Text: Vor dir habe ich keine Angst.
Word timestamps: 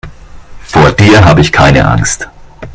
Vor 0.63 0.93
dir 0.93 1.25
habe 1.25 1.41
ich 1.41 1.51
keine 1.51 1.87
Angst. 1.87 2.27